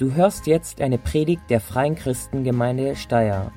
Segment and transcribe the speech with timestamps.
[0.00, 3.52] Du hörst jetzt eine Predigt der Freien Christengemeinde Steyr.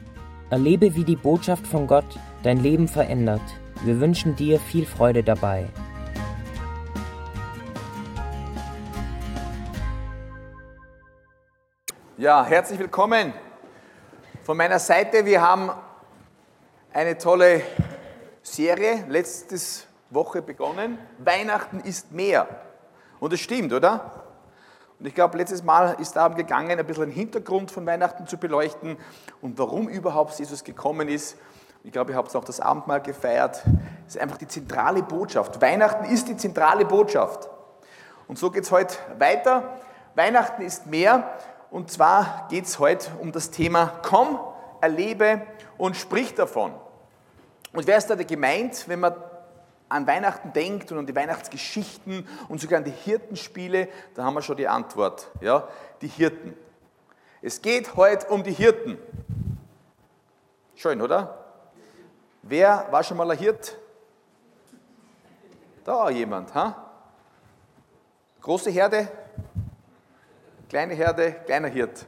[0.49, 3.39] Erlebe, wie die Botschaft von Gott dein Leben verändert.
[3.85, 5.69] Wir wünschen dir viel Freude dabei.
[12.17, 13.31] Ja, herzlich willkommen
[14.41, 15.25] von meiner Seite.
[15.25, 15.71] Wir haben
[16.91, 17.61] eine tolle
[18.41, 20.97] Serie letztes Woche begonnen.
[21.19, 22.49] Weihnachten ist mehr.
[23.21, 24.22] Und es stimmt, oder?
[25.03, 28.37] Und ich glaube, letztes Mal ist darum gegangen, ein bisschen den Hintergrund von Weihnachten zu
[28.37, 28.95] beleuchten
[29.41, 31.35] und warum überhaupt Jesus gekommen ist.
[31.83, 33.65] Ich glaube, ihr habt auch das Abendmahl gefeiert.
[34.07, 35.61] Es ist einfach die zentrale Botschaft.
[35.61, 37.49] Weihnachten ist die zentrale Botschaft.
[38.29, 39.77] Und so geht es heute weiter.
[40.15, 41.31] Weihnachten ist mehr.
[41.69, 44.39] Und zwar geht es heute um das Thema Komm,
[44.79, 45.41] erlebe
[45.77, 46.71] und sprich davon.
[47.73, 49.15] Und wer ist da gemeint, wenn man
[49.93, 54.41] an Weihnachten denkt und an die Weihnachtsgeschichten und sogar an die Hirtenspiele, da haben wir
[54.41, 55.29] schon die Antwort.
[55.39, 55.67] Ja,
[56.01, 56.57] die Hirten.
[57.43, 58.97] Es geht heute um die Hirten.
[60.75, 61.45] Schön, oder?
[62.41, 63.77] Wer war schon mal ein Hirt?
[65.83, 66.91] Da jemand, ha?
[68.41, 69.07] Große Herde,
[70.69, 72.07] kleine Herde, kleiner Hirt.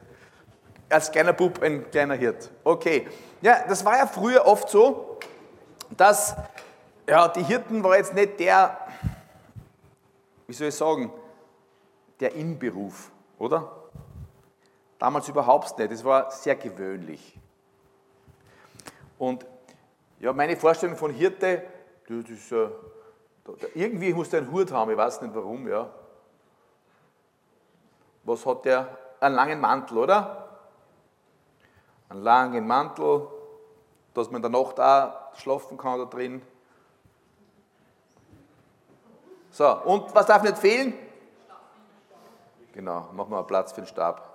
[0.88, 2.50] Als kleiner Bub ein kleiner Hirt.
[2.64, 3.08] Okay.
[3.42, 5.18] Ja, das war ja früher oft so,
[5.96, 6.36] dass
[7.06, 8.76] ja, die Hirten war jetzt nicht der,
[10.46, 11.12] wie soll ich sagen,
[12.18, 13.72] der Inberuf, oder?
[14.98, 17.38] Damals überhaupt nicht, es war sehr gewöhnlich.
[19.18, 19.46] Und
[20.20, 21.62] ja, meine Vorstellung von Hirte,
[22.08, 22.68] das ist, äh,
[23.74, 25.88] irgendwie muss der einen Hut haben, ich weiß nicht warum, ja.
[28.24, 28.98] Was hat der?
[29.20, 30.48] Einen langen Mantel, oder?
[32.08, 33.28] Einen langen Mantel,
[34.14, 36.42] dass man in der Nacht auch schlafen kann da drin.
[39.56, 40.92] So, und was darf nicht fehlen?
[42.74, 44.30] Genau, machen wir Platz für den Stab.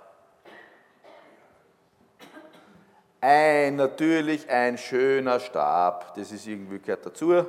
[3.20, 7.46] Ein, natürlich ein schöner Stab, das ist irgendwie gehört dazu.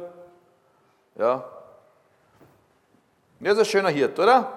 [1.15, 1.50] Ja.
[3.41, 4.53] Das ist ein schöner Hirt, oder?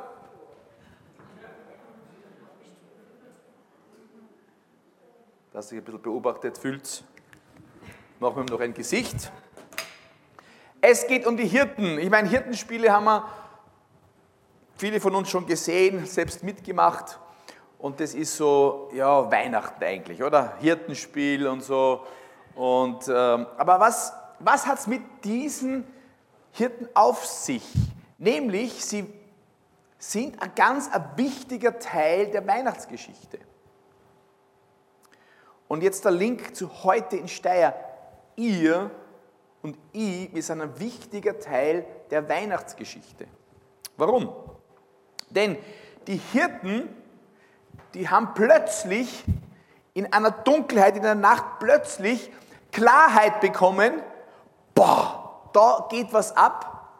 [5.54, 7.06] Dass sich ein bisschen beobachtet fühlt.
[8.20, 9.32] Machen wir ihm noch ein Gesicht.
[10.88, 11.98] Es geht um die Hirten.
[11.98, 13.28] Ich meine, Hirtenspiele haben wir
[14.78, 17.18] viele von uns schon gesehen, selbst mitgemacht.
[17.80, 20.58] Und das ist so, ja, Weihnachten eigentlich, oder?
[20.60, 22.06] Hirtenspiel und so.
[22.54, 25.88] Und, ähm, aber was, was hat es mit diesen
[26.52, 27.68] Hirten auf sich?
[28.20, 29.12] Nämlich, sie
[29.98, 33.40] sind ein ganz ein wichtiger Teil der Weihnachtsgeschichte.
[35.68, 37.74] Und jetzt der Link zu heute in Steyr.
[38.36, 38.92] Ihr
[39.66, 43.26] und ich, wir sind ein wichtiger Teil der Weihnachtsgeschichte.
[43.98, 44.32] Warum?
[45.32, 45.58] Denn
[46.06, 46.88] die Hirten,
[47.96, 49.24] die haben plötzlich
[49.96, 52.32] in einer Dunkelheit, in der Nacht plötzlich
[52.72, 54.04] Klarheit bekommen,
[54.76, 57.00] boah, da geht was ab,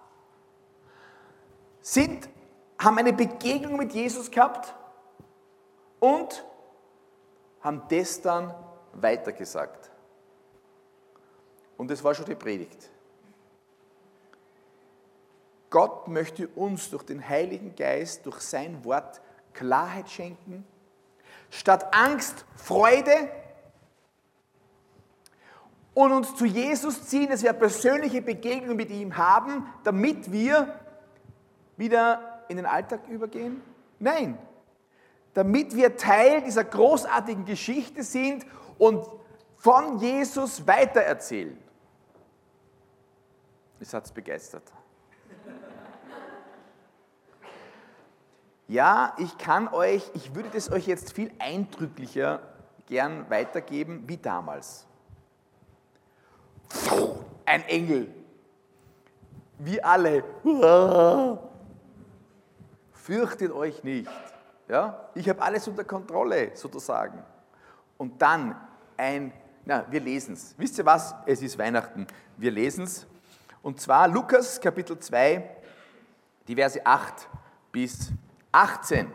[1.82, 2.28] sind,
[2.80, 4.74] haben eine Begegnung mit Jesus gehabt
[6.00, 6.44] und
[7.62, 8.56] haben das dann
[8.94, 9.85] weitergesagt.
[11.78, 12.90] Und das war schon die Predigt.
[15.70, 19.22] Gott möchte uns durch den Heiligen Geist, durch sein Wort
[19.54, 20.66] Klarheit schenken.
[21.50, 23.30] Statt Angst, Freude.
[25.94, 30.80] Und uns zu Jesus ziehen, dass wir eine persönliche Begegnung mit ihm haben, damit wir
[31.78, 33.62] wieder in den Alltag übergehen?
[34.00, 34.38] Nein.
[35.34, 38.46] Damit wir Teil dieser großartigen Geschichte sind
[38.78, 39.06] und
[39.58, 41.65] von Jesus weitererzählen.
[43.80, 44.64] Das hat es begeistert.
[48.68, 52.42] Ja, ich kann euch, ich würde das euch jetzt viel eindrücklicher
[52.88, 54.88] gern weitergeben wie damals.
[57.46, 58.14] Ein Engel.
[59.60, 60.24] Wir alle.
[62.92, 64.10] Fürchtet euch nicht.
[64.68, 65.10] Ja?
[65.14, 67.24] Ich habe alles unter Kontrolle, sozusagen.
[67.98, 68.56] Und dann
[68.98, 69.32] ein,
[69.64, 70.56] na, wir lesen es.
[70.58, 71.14] Wisst ihr was?
[71.26, 72.08] Es ist Weihnachten.
[72.38, 73.06] Wir lesen es.
[73.66, 75.44] Und zwar Lukas Kapitel 2,
[76.48, 77.28] die Verse 8
[77.72, 78.12] bis
[78.52, 79.12] 18.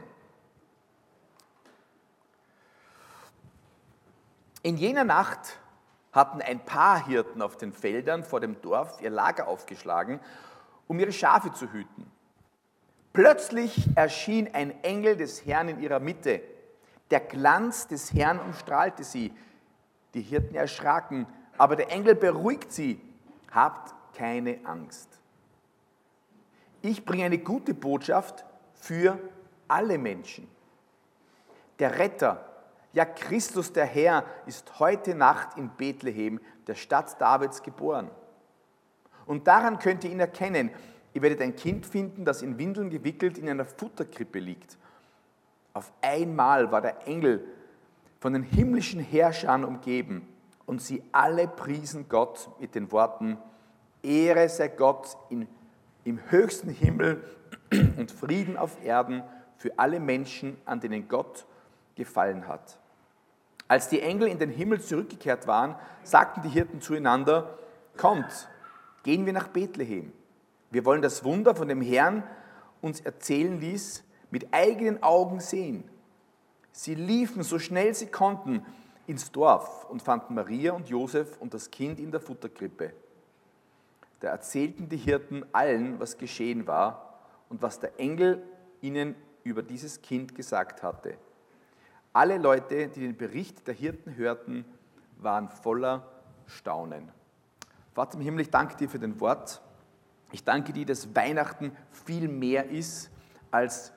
[4.64, 5.56] In jener Nacht
[6.10, 10.18] hatten ein paar Hirten auf den Feldern vor dem Dorf ihr Lager aufgeschlagen,
[10.88, 12.10] um ihre Schafe zu hüten.
[13.12, 16.42] Plötzlich erschien ein Engel des Herrn in ihrer Mitte.
[17.12, 19.32] Der Glanz des Herrn umstrahlte sie.
[20.14, 23.00] Die Hirten erschraken, aber der Engel beruhigt sie.
[23.52, 25.08] Habt keine Angst.
[26.82, 28.44] Ich bringe eine gute Botschaft
[28.74, 29.18] für
[29.66, 30.46] alle Menschen.
[31.78, 32.44] der Retter,
[32.92, 38.10] ja Christus der Herr, ist heute Nacht in Bethlehem, der Stadt Davids, geboren.
[39.24, 40.70] Und daran könnt ihr ihn erkennen.
[41.14, 44.76] Ihr werdet ein Kind finden, das in Windeln gewickelt in einer Futterkrippe liegt.
[45.72, 47.46] Auf einmal war der Engel
[48.18, 50.28] von den himmlischen Herrschern umgeben
[50.66, 53.38] und sie alle priesen Gott mit den Worten,
[54.02, 55.46] Ehre sei Gott in,
[56.04, 57.22] im höchsten Himmel
[57.96, 59.22] und Frieden auf Erden
[59.56, 61.46] für alle Menschen, an denen Gott
[61.94, 62.78] gefallen hat.
[63.68, 67.58] Als die Engel in den Himmel zurückgekehrt waren, sagten die Hirten zueinander,
[67.96, 68.48] kommt,
[69.02, 70.12] gehen wir nach Bethlehem.
[70.70, 72.24] Wir wollen das Wunder von dem Herrn
[72.80, 75.84] uns erzählen ließ, mit eigenen Augen sehen.
[76.72, 78.64] Sie liefen so schnell sie konnten
[79.06, 82.92] ins Dorf und fanden Maria und Josef und das Kind in der Futterkrippe.
[84.20, 88.42] Da erzählten die Hirten allen, was geschehen war und was der Engel
[88.80, 89.14] ihnen
[89.44, 91.16] über dieses Kind gesagt hatte.
[92.12, 94.64] Alle Leute, die den Bericht der Hirten hörten,
[95.18, 96.06] waren voller
[96.46, 97.10] Staunen.
[97.94, 99.60] Vater im Himmel, ich danke dir für den Wort.
[100.32, 103.10] Ich danke dir, dass Weihnachten viel mehr ist
[103.50, 103.92] als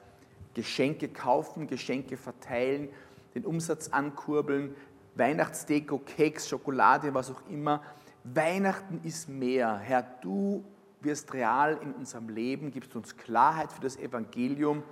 [0.54, 2.90] Geschenke kaufen, Geschenke verteilen,
[3.36, 4.76] den Umsatz ankurbeln,
[5.16, 7.84] Weihnachtsdeko, Keks, Schokolade, was auch immer.
[8.24, 9.78] Weihnachten ist mehr.
[9.78, 10.64] Herr, du
[11.02, 14.84] wirst real in unserem Leben, gibst uns Klarheit für das Evangelium.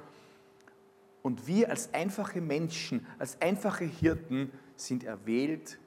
[1.22, 5.80] Und wir als einfache Menschen, als einfache Hirten sind erwählt,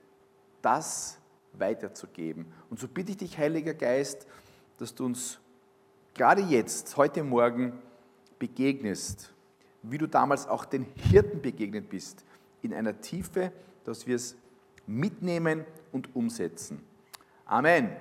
[0.62, 1.19] das
[1.52, 2.46] weiterzugeben.
[2.70, 4.26] Und so bitte ich dich, Heiliger Geist,
[4.79, 5.40] dass du uns
[6.14, 7.73] gerade jetzt, heute Morgen,
[8.38, 9.35] begegnest
[9.85, 12.25] wie du damals auch den Hirten begegnet bist,
[12.62, 13.52] in einer Tiefe,
[13.85, 14.37] dass wir es
[14.87, 16.81] mitnehmen und umsetzen.
[17.46, 17.94] Amen.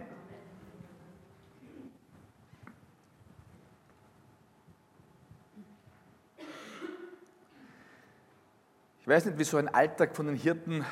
[9.02, 10.86] Ich weiß nicht, wie so ein Alltag von den Hirten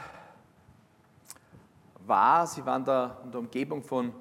[2.05, 2.45] war.
[2.45, 4.13] Sie waren da in der Umgebung von,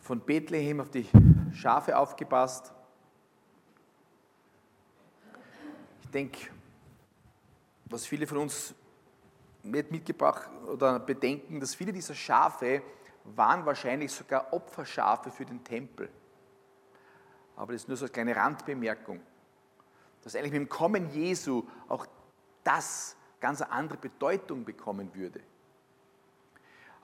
[0.00, 1.08] von Bethlehem auf die
[1.52, 2.72] Schafe aufgepasst.
[6.12, 6.48] denke,
[7.86, 8.74] was viele von uns
[9.62, 12.82] nicht mitgebracht oder bedenken, dass viele dieser Schafe
[13.24, 16.10] waren wahrscheinlich sogar Opferschafe für den Tempel.
[17.56, 19.20] Aber das ist nur so eine kleine Randbemerkung,
[20.22, 22.06] dass eigentlich mit dem Kommen Jesu auch
[22.64, 25.40] das ganz eine andere Bedeutung bekommen würde.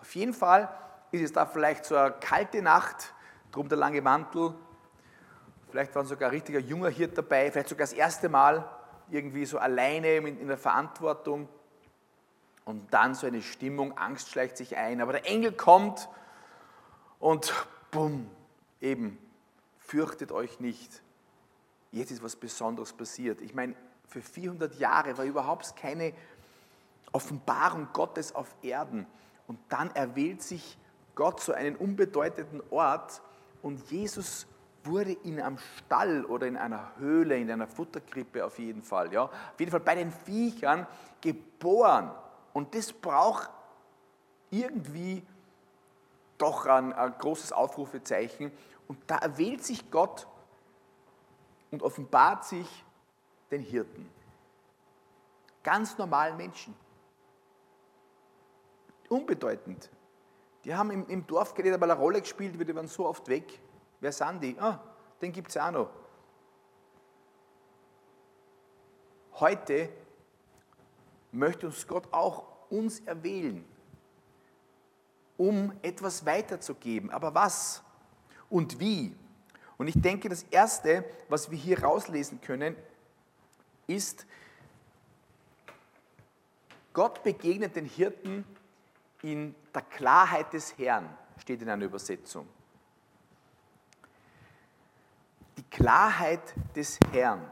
[0.01, 0.69] Auf jeden Fall
[1.11, 3.15] ist es da vielleicht so eine kalte Nacht,
[3.51, 4.55] drum der lange Mantel,
[5.71, 8.69] vielleicht war sogar ein richtiger junger Hirt dabei, vielleicht sogar das erste Mal
[9.11, 11.49] irgendwie so alleine in der Verantwortung
[12.69, 15.01] und dann so eine Stimmung, Angst schleicht sich ein.
[15.01, 16.07] Aber der Engel kommt
[17.19, 17.51] und
[17.91, 18.31] bumm,
[18.83, 19.17] eben,
[19.79, 21.03] fürchtet euch nicht.
[21.93, 23.41] Jetzt ist was Besonderes passiert.
[23.41, 23.75] Ich meine,
[24.07, 26.13] für 400 Jahre war überhaupt keine
[27.13, 29.07] Offenbarung Gottes auf Erden.
[29.47, 30.77] Und dann erwählt sich
[31.15, 33.23] Gott so einen unbedeutenden Ort
[33.63, 34.47] und Jesus
[34.85, 39.25] wurde in einem Stall oder in einer Höhle, in einer Futterkrippe auf jeden Fall, ja,
[39.25, 40.87] auf jeden Fall bei den Viechern
[41.23, 42.11] geboren.
[42.53, 43.51] Und das braucht
[44.51, 45.27] irgendwie
[46.39, 48.53] doch ein, ein großes Aufrufezeichen.
[48.87, 50.27] Und da erwählt sich Gott
[51.71, 52.85] und offenbart sich
[53.51, 54.09] den Hirten.
[55.63, 56.75] Ganz normalen Menschen.
[59.09, 59.91] Unbedeutend.
[60.65, 63.61] Die haben im, im Dorf geredet, aber eine Rolle gespielt, die waren so oft weg.
[64.01, 64.59] Wer sind die?
[64.59, 64.81] Ah,
[65.21, 65.91] den gibt es auch noch.
[69.35, 69.91] Heute
[71.33, 73.65] möchte uns Gott auch uns erwählen,
[75.37, 77.11] um etwas weiterzugeben.
[77.11, 77.83] Aber was
[78.51, 79.15] und wie?
[79.77, 82.77] Und ich denke, das Erste, was wir hier rauslesen können,
[83.87, 84.27] ist,
[86.93, 88.45] Gott begegnet den Hirten
[89.23, 91.09] in der Klarheit des Herrn,
[91.39, 92.49] steht in einer Übersetzung
[95.59, 97.51] die Klarheit des Herrn.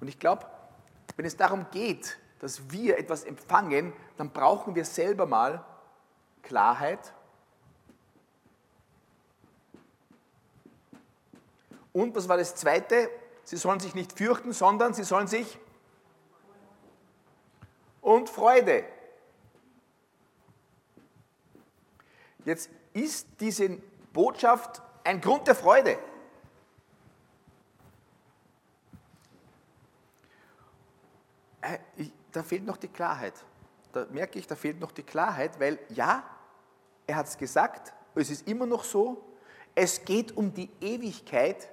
[0.00, 0.46] Und ich glaube,
[1.16, 5.64] wenn es darum geht, dass wir etwas empfangen, dann brauchen wir selber mal
[6.42, 7.14] Klarheit.
[11.94, 13.08] Und was war das Zweite?
[13.44, 15.58] Sie sollen sich nicht fürchten, sondern sie sollen sich
[18.02, 18.84] und Freude.
[22.44, 23.70] Jetzt ist diese
[24.12, 25.98] Botschaft ein Grund der Freude.
[31.62, 33.34] Äh, ich, da fehlt noch die Klarheit.
[33.92, 36.24] Da merke ich, da fehlt noch die Klarheit, weil ja,
[37.06, 39.24] er hat es gesagt, es ist immer noch so,
[39.74, 41.68] es geht um die Ewigkeit.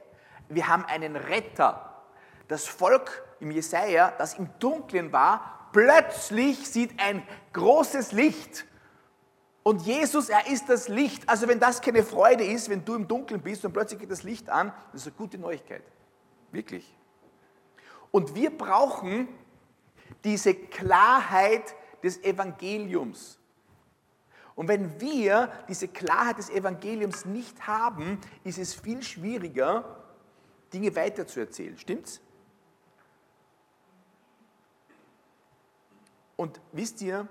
[0.49, 2.03] Wir haben einen Retter.
[2.47, 8.65] Das Volk im Jesaja, das im Dunkeln war, plötzlich sieht ein großes Licht.
[9.63, 11.27] Und Jesus, er ist das Licht.
[11.29, 14.23] Also wenn das keine Freude ist, wenn du im Dunkeln bist und plötzlich geht das
[14.23, 15.83] Licht an, das ist eine gute Neuigkeit.
[16.51, 16.95] Wirklich.
[18.11, 19.27] Und wir brauchen
[20.23, 23.39] diese Klarheit des Evangeliums.
[24.55, 29.97] Und wenn wir diese Klarheit des Evangeliums nicht haben, ist es viel schwieriger,
[30.73, 31.77] Dinge weiterzuerzählen.
[31.77, 32.21] Stimmt's?
[36.35, 37.27] Und wisst ihr,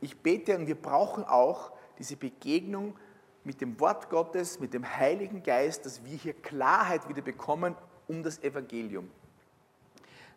[0.00, 2.96] ich bete und wir brauchen auch diese Begegnung
[3.44, 7.76] mit dem Wort Gottes, mit dem Heiligen Geist, dass wir hier Klarheit wieder bekommen
[8.08, 9.10] um das Evangelium.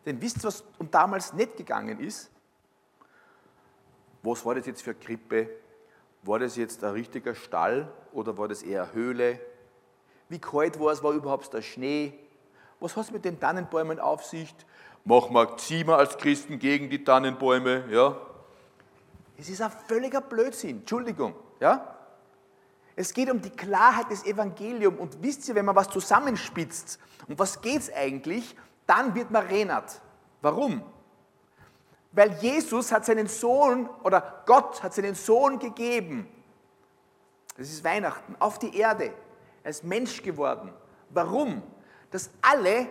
[0.08, 2.30] Denn wisst ihr, was um damals nicht gegangen ist?
[4.22, 5.50] Was war das jetzt für eine Krippe?
[6.22, 9.38] War das jetzt ein richtiger Stall oder war das eher eine Höhle?
[10.30, 11.02] Wie kalt war es?
[11.02, 12.14] War überhaupt der Schnee?
[12.80, 14.54] Was hat es mit den Tannenbäumen auf sich?
[15.04, 18.18] Wir, ziehen wir als Christen gegen die Tannenbäume, ja?
[19.36, 21.96] Es ist ein völliger Blödsinn, Entschuldigung, ja?
[22.96, 26.98] Es geht um die Klarheit des Evangeliums und wisst ihr, wenn man was zusammenspitzt,
[27.28, 28.56] um was geht es eigentlich,
[28.88, 30.00] dann wird man renat.
[30.40, 30.82] Warum?
[32.12, 36.26] Weil Jesus hat seinen Sohn oder Gott hat seinen Sohn gegeben.
[37.56, 39.12] Das ist Weihnachten, auf die Erde.
[39.62, 40.72] Er ist Mensch geworden.
[41.10, 41.62] Warum?
[42.10, 42.88] Dass alle,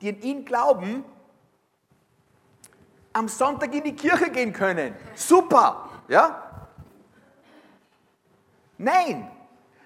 [0.00, 1.04] die in ihn glauben,
[3.12, 4.96] am Sonntag in die Kirche gehen können.
[5.14, 6.68] Super, ja?
[8.78, 9.30] Nein,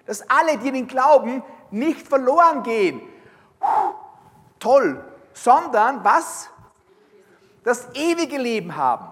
[0.05, 3.01] dass alle, die in ihn glauben, nicht verloren gehen.
[4.59, 5.03] Toll,
[5.35, 6.49] sondern was?
[7.63, 9.07] Das ewige Leben haben.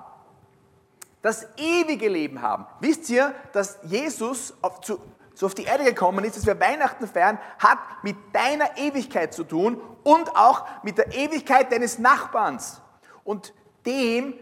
[1.21, 2.65] Das ewige Leben haben.
[2.79, 4.99] Wisst ihr, dass Jesus auf, zu,
[5.35, 9.43] so auf die Erde gekommen ist, dass wir Weihnachten feiern, hat mit deiner Ewigkeit zu
[9.43, 12.81] tun und auch mit der Ewigkeit deines Nachbarns.
[13.23, 13.53] Und
[13.85, 14.33] dem,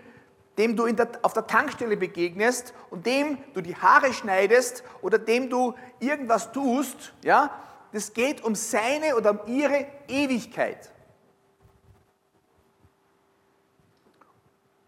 [0.57, 5.49] dem du der, auf der Tankstelle begegnest und dem du die Haare schneidest oder dem
[5.49, 7.51] du irgendwas tust, ja,
[7.93, 10.91] das geht um seine oder um ihre Ewigkeit.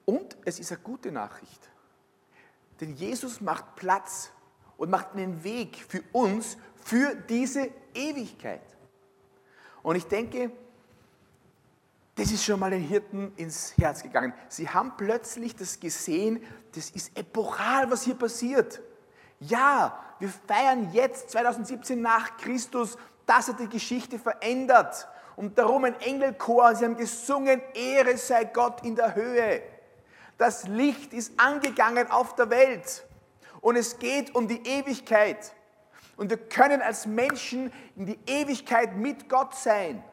[0.06, 1.70] Und es ist eine gute Nachricht,
[2.82, 4.32] denn Jesus macht Platz
[4.78, 8.62] und macht einen Weg für uns, für diese Ewigkeit.
[9.82, 10.52] Und ich denke,
[12.16, 14.34] das ist schon mal den Hirten ins Herz gegangen.
[14.48, 16.44] Sie haben plötzlich das gesehen,
[16.76, 18.82] das ist epochal, was hier passiert.
[19.40, 25.08] Ja, wir feiern jetzt 2017 nach Christus, dass er die Geschichte verändert.
[25.36, 29.64] Und darum ein Engelchor, sie haben gesungen, Ehre sei Gott in der Höhe.
[30.38, 33.06] Das Licht ist angegangen auf der Welt.
[33.62, 35.54] Und es geht um die Ewigkeit.
[36.16, 40.04] Und wir können als Menschen in die Ewigkeit mit Gott sein.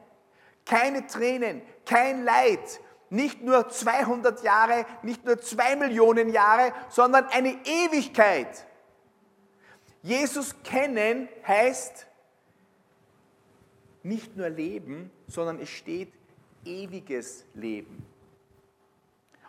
[0.65, 7.59] Keine Tränen, kein Leid, nicht nur 200 Jahre, nicht nur zwei Millionen Jahre, sondern eine
[7.65, 8.67] Ewigkeit.
[10.03, 12.07] Jesus kennen heißt
[14.03, 16.13] nicht nur Leben, sondern es steht
[16.65, 18.07] ewiges Leben.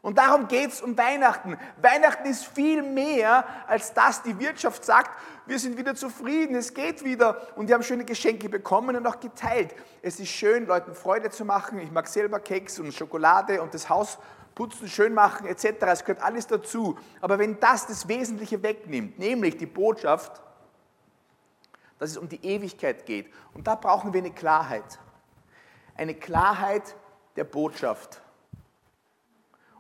[0.02, 1.58] Und darum geht es um Weihnachten.
[1.80, 4.24] Weihnachten ist viel mehr als das.
[4.24, 5.12] Die Wirtschaft sagt,
[5.46, 7.56] wir sind wieder zufrieden, es geht wieder.
[7.56, 9.76] Und wir haben schöne Geschenke bekommen und auch geteilt.
[10.02, 11.80] Es ist schön, Leuten Freude zu machen.
[11.80, 14.18] Ich mag selber Keks und Schokolade und das Haus
[14.56, 15.66] putzen, schön machen etc.
[15.82, 16.98] Es gehört alles dazu.
[17.22, 20.42] Aber wenn das das Wesentliche wegnimmt, nämlich die Botschaft,
[22.00, 25.00] dass es um die Ewigkeit geht, und da brauchen wir eine Klarheit.
[25.96, 26.96] Eine Klarheit
[27.36, 28.20] der Botschaft.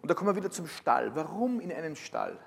[0.02, 1.16] Und da kommen wir wieder zum Stall.
[1.16, 2.38] Warum in einem Stall?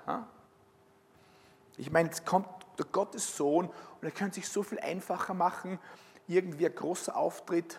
[1.77, 2.47] Ich meine, jetzt kommt
[2.77, 5.79] der Gottessohn und er könnte sich so viel einfacher machen,
[6.27, 7.77] irgendwie ein großer Auftritt.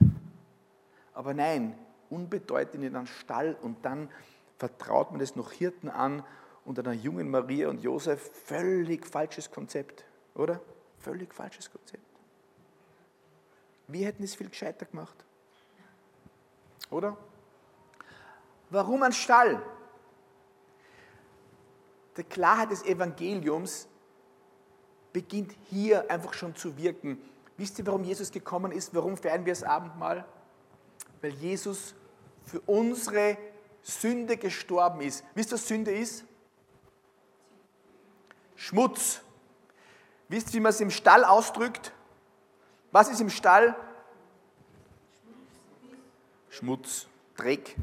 [1.12, 1.78] Aber nein,
[2.10, 4.10] unbedeutend in einem Stall und dann
[4.58, 6.22] vertraut man es noch Hirten an
[6.64, 8.30] und einer jungen Maria und Josef.
[8.44, 10.04] Völlig falsches Konzept,
[10.34, 10.60] oder?
[10.98, 12.02] Völlig falsches Konzept.
[13.88, 15.24] Wir hätten es viel gescheiter gemacht.
[16.90, 17.16] Oder?
[18.70, 19.62] Warum ein Stall?
[22.16, 23.88] Die Klarheit des Evangeliums
[25.12, 27.18] beginnt hier einfach schon zu wirken.
[27.56, 28.94] Wisst ihr, warum Jesus gekommen ist?
[28.94, 30.26] Warum feiern wir das Abendmahl?
[31.20, 31.94] Weil Jesus
[32.44, 33.38] für unsere
[33.82, 35.24] Sünde gestorben ist.
[35.34, 36.24] Wisst ihr, was Sünde ist?
[38.56, 39.20] Schmutz.
[40.28, 41.92] Wisst ihr, wie man es im Stall ausdrückt?
[42.92, 43.76] Was ist im Stall?
[46.50, 47.06] Schmutz,
[47.36, 47.76] Dreck.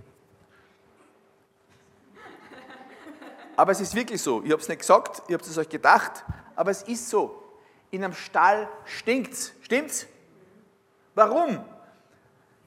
[3.56, 4.42] Aber es ist wirklich so.
[4.44, 7.44] Ich habe es nicht gesagt, ich habe es euch gedacht, aber es ist so.
[7.92, 9.54] In einem Stall stinkt es.
[9.62, 10.08] Stimmt's?
[11.14, 11.64] Warum?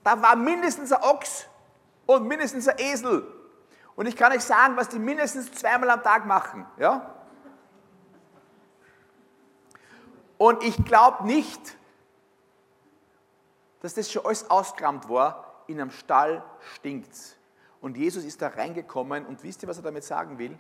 [0.05, 1.47] Da war mindestens ein Ochs
[2.07, 3.27] und mindestens ein Esel.
[3.97, 6.65] Und ich kann euch sagen, was die mindestens zweimal am Tag machen.
[6.79, 7.13] Ja?
[10.39, 11.77] Und ich glaube nicht,
[13.81, 15.65] dass das schon alles ausgerammt war.
[15.67, 17.37] In einem Stall stinkt's.
[17.81, 20.57] Und Jesus ist da reingekommen und wisst ihr, was er damit sagen will?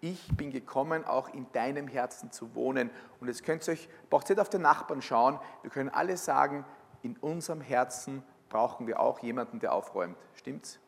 [0.00, 2.90] Ich bin gekommen, auch in deinem Herzen zu wohnen.
[3.20, 5.38] Und jetzt könnt ihr euch, braucht nicht auf den Nachbarn schauen.
[5.62, 6.64] Wir können alle sagen,
[7.02, 10.16] in unserem Herzen brauchen wir auch jemanden, der aufräumt.
[10.34, 10.78] Stimmt's?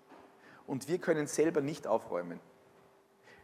[0.66, 2.40] Und wir können selber nicht aufräumen.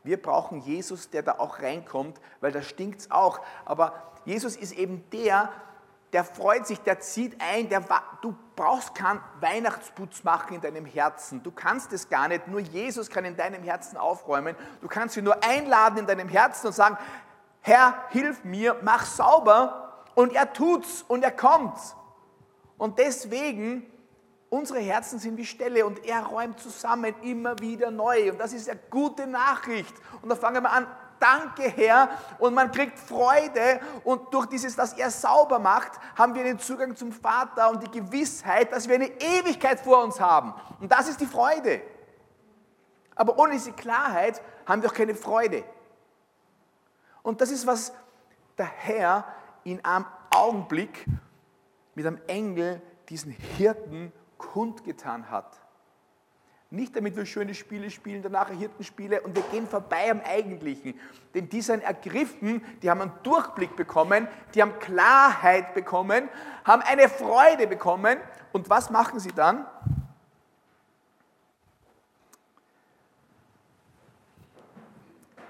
[0.02, 3.40] Wir brauchen Jesus, der da auch reinkommt, weil da stinkt es auch.
[3.64, 3.94] Aber
[4.26, 5.50] Jesus ist eben der,
[6.14, 7.82] der freut sich, der zieht ein, der,
[8.22, 11.42] du brauchst keinen Weihnachtsputz machen in deinem Herzen.
[11.42, 12.46] Du kannst es gar nicht.
[12.46, 14.54] Nur Jesus kann in deinem Herzen aufräumen.
[14.80, 16.96] Du kannst ihn nur einladen in deinem Herzen und sagen,
[17.62, 20.04] Herr, hilf mir, mach sauber.
[20.14, 21.76] Und er tut's und er kommt.
[22.78, 23.84] Und deswegen,
[24.50, 28.30] unsere Herzen sind wie Ställe und er räumt zusammen immer wieder neu.
[28.30, 29.94] Und das ist eine gute Nachricht.
[30.22, 30.86] Und da fangen wir an,
[31.20, 36.44] danke Herr und man kriegt Freude und durch dieses, dass er sauber macht, haben wir
[36.44, 40.54] den Zugang zum Vater und die Gewissheit, dass wir eine Ewigkeit vor uns haben.
[40.80, 41.82] Und das ist die Freude.
[43.14, 45.64] Aber ohne diese Klarheit haben wir auch keine Freude.
[47.22, 47.92] Und das ist, was
[48.58, 49.24] der Herr
[49.64, 51.06] in einem Augenblick
[51.94, 55.63] mit einem Engel diesen Hirten kundgetan hat.
[56.70, 60.98] Nicht damit wir schöne Spiele spielen, danach Hirtenspiele und wir gehen vorbei am Eigentlichen.
[61.32, 66.28] Denn die sind ergriffen, die haben einen Durchblick bekommen, die haben Klarheit bekommen,
[66.64, 68.18] haben eine Freude bekommen.
[68.52, 69.66] Und was machen sie dann?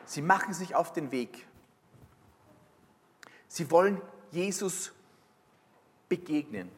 [0.05, 1.47] Sie machen sich auf den Weg.
[3.49, 4.93] Sie wollen Jesus
[6.09, 6.71] begegnen.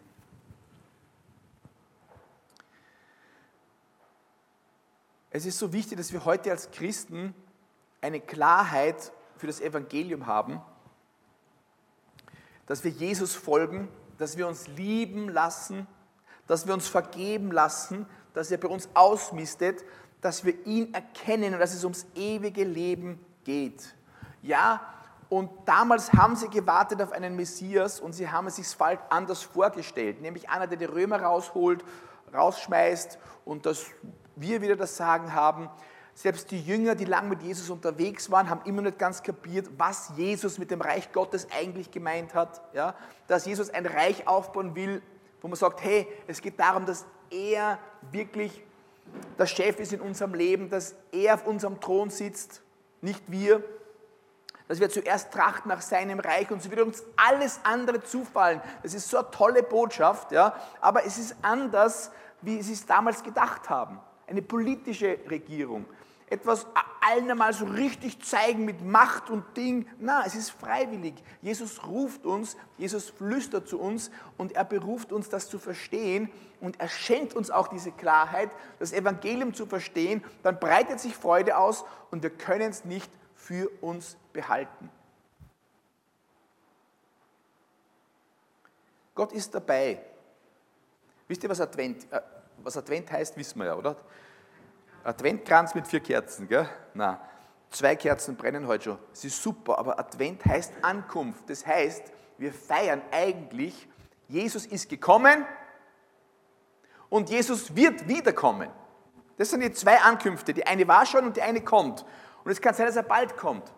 [5.37, 7.35] Es ist so wichtig, dass wir heute als Christen
[8.01, 10.63] eine Klarheit für das Evangelium haben,
[12.65, 15.87] dass wir Jesus folgen, dass wir uns lieben lassen,
[16.47, 19.85] dass wir uns vergeben lassen, dass er bei uns ausmistet,
[20.23, 23.95] dass wir ihn erkennen und dass es ums ewige Leben geht.
[24.41, 24.81] Ja,
[25.29, 29.43] und damals haben sie gewartet auf einen Messias und sie haben es sich bald anders
[29.43, 31.85] vorgestellt, nämlich einer, der die Römer rausholt,
[32.33, 33.85] rausschmeißt und dass
[34.37, 35.69] wir wieder das Sagen haben.
[36.15, 40.13] Selbst die Jünger, die lang mit Jesus unterwegs waren, haben immer nicht ganz kapiert, was
[40.17, 42.63] Jesus mit dem Reich Gottes eigentlich gemeint hat.
[42.73, 42.95] Ja?
[43.27, 45.03] Dass Jesus ein Reich aufbauen will,
[45.43, 47.79] wo man sagt, hey, es geht darum, dass er
[48.13, 48.63] wirklich
[49.39, 52.63] der Chef ist in unserem Leben, dass er auf unserem Thron sitzt,
[53.03, 53.63] nicht wir
[54.69, 58.61] dass wir zuerst trachten nach seinem Reich und so wird uns alles andere zufallen.
[58.83, 62.11] Das ist so eine tolle Botschaft, ja, aber es ist anders,
[62.43, 64.01] wie sie es damals gedacht haben.
[64.27, 65.87] Eine politische Regierung.
[66.29, 66.67] Etwas
[67.01, 69.87] allen einmal so richtig zeigen mit Macht und Ding.
[70.01, 71.15] Na, es ist freiwillig.
[71.41, 76.29] Jesus ruft uns, Jesus flüstert zu uns und er beruft uns, das zu verstehen
[76.61, 80.25] und er schenkt uns auch diese Klarheit, das Evangelium zu verstehen.
[80.43, 84.91] Dann breitet sich Freude aus und wir können es nicht für uns behalten.
[89.15, 90.01] Gott ist dabei.
[91.29, 92.21] Wisst ihr, was Advent, äh,
[92.63, 93.97] was Advent heißt, wissen wir ja, oder?
[95.05, 96.69] Adventkranz mit vier Kerzen, gell?
[96.95, 97.21] Na,
[97.71, 98.99] zwei Kerzen brennen heute schon.
[99.11, 101.49] Das ist super, aber Advent heißt Ankunft.
[101.49, 103.89] Das heißt, wir feiern eigentlich,
[104.29, 105.47] Jesus ist gekommen
[107.09, 108.69] und Jesus wird wiederkommen.
[109.37, 110.53] Das sind die zwei Ankünfte.
[110.55, 112.05] Die eine war schon und die eine kommt.
[112.45, 113.73] Und es kann sein, dass er bald kommt.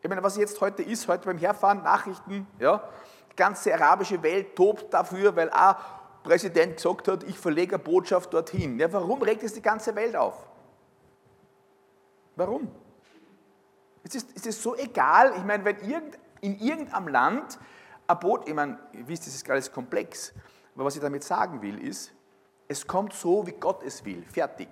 [0.00, 2.88] Ich meine, was jetzt heute ist, heute beim Herfahren, Nachrichten, ja,
[3.30, 5.74] die ganze arabische Welt tobt dafür, weil ein
[6.22, 8.78] Präsident gesagt hat, ich verlege eine Botschaft dorthin.
[8.78, 10.46] Ja, warum regt es die ganze Welt auf?
[12.36, 12.68] Warum?
[14.04, 17.58] Es ist, es ist so egal, ich meine, wenn irgend, in irgendeinem Land
[18.06, 20.32] ein Boot, ich meine, ihr wisst, das ist alles komplex,
[20.74, 22.12] aber was ich damit sagen will, ist,
[22.68, 24.68] es kommt so, wie Gott es will, fertig.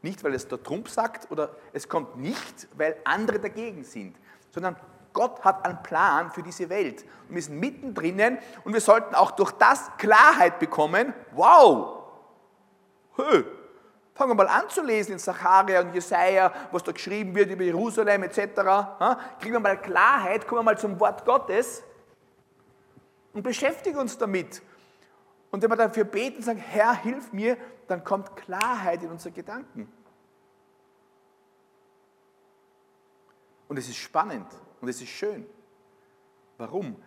[0.00, 4.16] Nicht, weil es der Trump sagt oder es kommt nicht, weil andere dagegen sind,
[4.50, 4.76] sondern
[5.12, 7.04] Gott hat einen Plan für diese Welt.
[7.28, 11.12] Wir sind mittendrin und wir sollten auch durch das Klarheit bekommen.
[11.32, 12.02] Wow!
[13.16, 13.44] Hey,
[14.14, 17.64] fangen wir mal an zu lesen in Sacharia und Jesaja, was da geschrieben wird über
[17.64, 18.38] Jerusalem etc.
[19.40, 21.82] Kriegen wir mal Klarheit, kommen wir mal zum Wort Gottes
[23.32, 24.62] und beschäftigen uns damit.
[25.50, 29.32] Und wenn wir dafür beten und sagen, Herr, hilf mir, dann kommt Klarheit in unsere
[29.32, 29.92] Gedanken.
[33.68, 34.46] Und es ist spannend
[34.82, 35.46] und es ist schön.
[36.58, 37.00] Warum?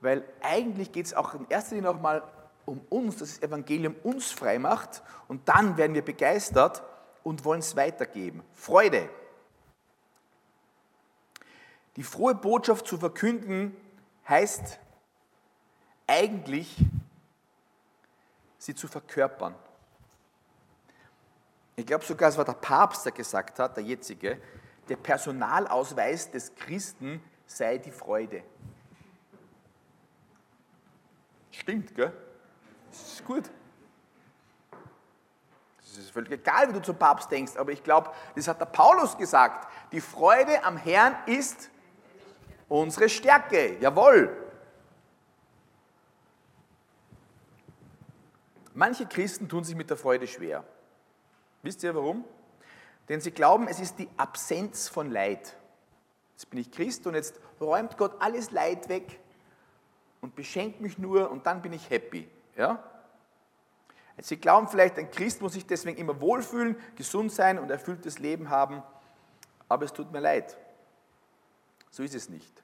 [0.00, 2.22] Weil eigentlich geht es auch in erster Linie auch mal
[2.66, 6.82] um uns, dass das Evangelium uns frei macht und dann werden wir begeistert
[7.24, 8.44] und wollen es weitergeben.
[8.52, 9.08] Freude.
[11.96, 13.76] Die frohe Botschaft zu verkünden
[14.28, 14.78] heißt
[16.06, 16.76] eigentlich,
[18.58, 19.54] sie zu verkörpern.
[21.76, 24.40] Ich glaube sogar, es war der Papst, der gesagt hat, der jetzige,
[24.90, 28.42] der Personalausweis des Christen sei die Freude.
[31.52, 32.12] Stimmt, gell?
[32.90, 33.50] Das ist gut.
[35.80, 38.66] Es ist völlig egal, wie du zum Papst denkst, aber ich glaube, das hat der
[38.66, 39.68] Paulus gesagt.
[39.92, 41.70] Die Freude am Herrn ist
[42.68, 43.78] unsere Stärke.
[43.80, 44.36] Jawohl.
[48.74, 50.64] Manche Christen tun sich mit der Freude schwer.
[51.62, 52.24] Wisst ihr warum?
[53.10, 55.56] Denn sie glauben, es ist die Absenz von Leid.
[56.34, 59.18] Jetzt bin ich Christ und jetzt räumt Gott alles Leid weg
[60.20, 62.28] und beschenkt mich nur und dann bin ich happy.
[62.56, 62.80] Ja?
[64.18, 68.48] Sie glauben vielleicht, ein Christ muss sich deswegen immer wohlfühlen, gesund sein und erfülltes Leben
[68.48, 68.80] haben,
[69.68, 70.56] aber es tut mir leid.
[71.90, 72.62] So ist es nicht.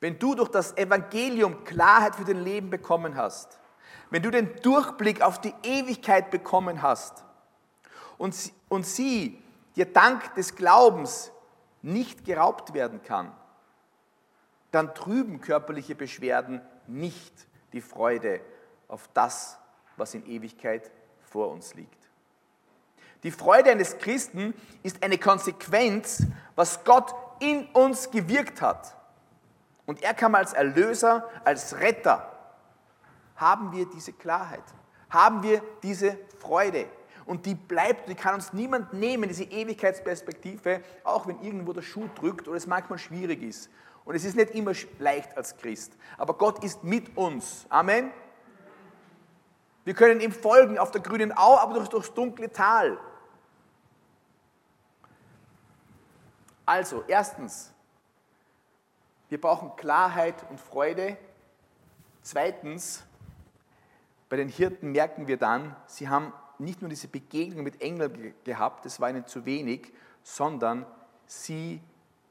[0.00, 3.58] Wenn du durch das Evangelium Klarheit für dein Leben bekommen hast,
[4.10, 7.24] wenn du den Durchblick auf die Ewigkeit bekommen hast
[8.22, 9.42] und, und sie
[9.74, 11.32] dir dank des Glaubens
[11.82, 13.32] nicht geraubt werden kann,
[14.70, 18.40] dann trüben körperliche Beschwerden nicht die Freude
[18.86, 19.58] auf das,
[19.96, 20.92] was in Ewigkeit
[21.32, 21.98] vor uns liegt.
[23.24, 24.54] Die Freude eines Christen
[24.84, 28.96] ist eine Konsequenz, was Gott in uns gewirkt hat.
[29.84, 32.30] Und er kam als Erlöser, als Retter.
[33.34, 34.62] Haben wir diese Klarheit?
[35.10, 36.86] Haben wir diese Freude?
[37.24, 42.08] Und die bleibt, die kann uns niemand nehmen, diese Ewigkeitsperspektive, auch wenn irgendwo der Schuh
[42.14, 43.70] drückt oder es manchmal schwierig ist.
[44.04, 45.96] Und es ist nicht immer leicht als Christ.
[46.18, 47.66] Aber Gott ist mit uns.
[47.68, 48.10] Amen.
[49.84, 52.98] Wir können ihm folgen auf der grünen Au, aber durch, durchs dunkle Tal.
[56.64, 57.72] Also, erstens,
[59.28, 61.16] wir brauchen Klarheit und Freude.
[62.22, 63.02] Zweitens,
[64.28, 66.32] bei den Hirten merken wir dann, sie haben
[66.62, 70.86] nicht nur diese Begegnung mit Engeln gehabt, das war ihnen zu wenig, sondern
[71.26, 71.80] sie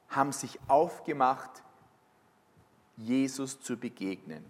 [0.08, 1.62] haben sich aufgemacht,
[2.96, 4.44] Jesus zu begegnen.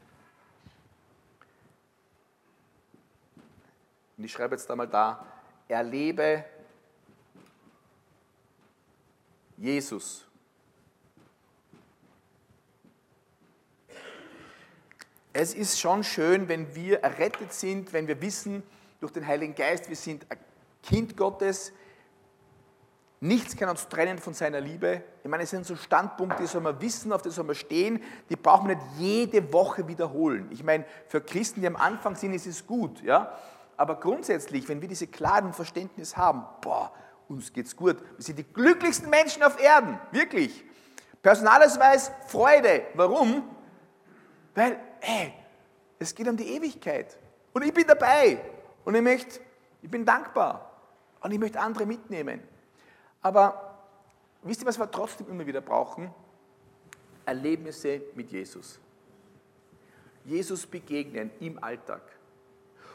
[4.16, 5.26] Und ich schreibe jetzt einmal da,
[5.68, 6.44] erlebe
[9.56, 10.26] Jesus.
[15.32, 18.62] Es ist schon schön, wenn wir errettet sind, wenn wir wissen
[19.02, 20.38] durch den Heiligen Geist, wir sind ein
[20.82, 21.72] Kind Gottes,
[23.24, 25.00] Nichts kann uns trennen von seiner Liebe.
[25.22, 28.02] Ich meine, es sind so Standpunkte, die soll man wissen, auf die soll man stehen,
[28.28, 30.48] die braucht man nicht jede Woche wiederholen.
[30.50, 33.32] Ich meine, für Christen, die am Anfang sind, ist es gut, ja.
[33.76, 36.92] Aber grundsätzlich, wenn wir diese klaren Verständnis haben, boah,
[37.28, 37.96] uns geht's gut.
[38.16, 40.64] Wir sind die glücklichsten Menschen auf Erden, wirklich.
[41.22, 42.86] Personalausweis, Freude.
[42.94, 43.44] Warum?
[44.56, 45.32] Weil, ey,
[46.00, 47.16] es geht um die Ewigkeit.
[47.52, 48.40] Und ich bin dabei.
[48.84, 49.40] Und ich möchte,
[49.80, 50.70] ich bin dankbar.
[51.20, 52.42] Und ich möchte andere mitnehmen.
[53.20, 53.78] Aber
[54.42, 56.12] wisst ihr, was wir trotzdem immer wieder brauchen?
[57.24, 58.80] Erlebnisse mit Jesus.
[60.24, 62.02] Jesus begegnen im Alltag.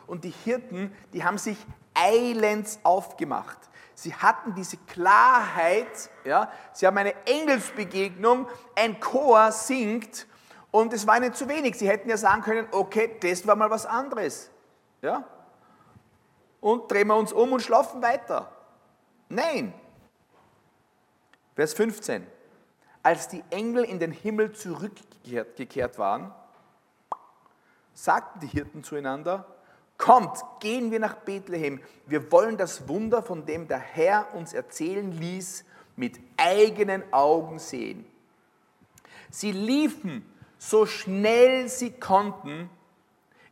[0.05, 1.57] Und die Hirten, die haben sich
[1.93, 3.57] eilends aufgemacht.
[3.93, 10.27] Sie hatten diese Klarheit, ja, sie haben eine Engelsbegegnung, ein Chor singt
[10.69, 11.75] und es war ihnen zu wenig.
[11.75, 14.51] Sie hätten ja sagen können, okay, das war mal was anderes.
[15.01, 15.25] Ja?
[16.67, 18.51] Und drehen wir uns um und schlafen weiter.
[19.29, 19.73] Nein,
[21.55, 22.27] Vers 15.
[23.01, 26.33] Als die Engel in den Himmel zurückgekehrt waren,
[27.93, 29.45] sagten die Hirten zueinander,
[29.97, 31.81] kommt, gehen wir nach Bethlehem.
[32.05, 35.63] Wir wollen das Wunder, von dem der Herr uns erzählen ließ,
[35.95, 38.05] mit eigenen Augen sehen.
[39.31, 42.69] Sie liefen so schnell sie konnten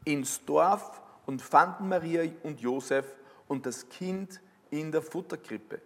[0.03, 3.05] ins Dorf und fanden Maria und Josef
[3.47, 5.81] und das Kind in der Futterkrippe.